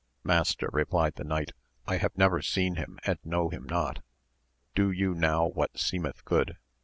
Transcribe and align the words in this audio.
Master, 0.23 0.67
replied 0.73 1.13
the 1.13 1.23
knight, 1.23 1.51
I 1.85 1.97
have 1.97 2.17
never 2.17 2.41
seen 2.41 2.73
him 2.77 2.97
and 3.05 3.19
know 3.23 3.49
him 3.49 3.65
not; 3.65 4.01
do 4.73 4.89
you 4.89 5.13
now 5.13 5.45
what 5.45 5.77
seemeth 5.77 6.25
good. 6.25 6.57